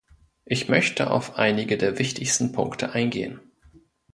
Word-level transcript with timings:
Ich 0.45 0.67
möchte 0.67 1.11
auf 1.11 1.35
einige 1.35 1.77
der 1.77 1.99
wichtigsten 1.99 2.53
Punkte 2.53 2.93
eingehen. 2.93 3.39